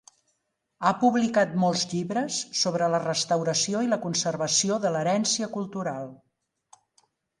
Ha 0.87 0.91
publicat 1.01 1.51
molts 1.63 1.83
llibres 1.91 2.39
sobre 2.61 2.87
la 2.95 3.01
restauració 3.03 3.83
i 3.89 3.91
la 3.93 3.99
conservació 4.07 4.81
de 4.87 4.93
l'herència 4.97 5.51
cultural. 5.59 6.11